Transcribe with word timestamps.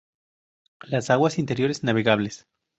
Las 0.81 1.11
aguas 1.11 1.37
interiores 1.37 1.83
navegables. 1.83 2.47